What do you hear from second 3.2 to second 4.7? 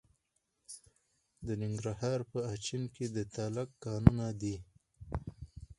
تالک کانونه دي.